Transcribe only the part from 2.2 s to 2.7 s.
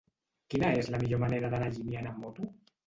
moto?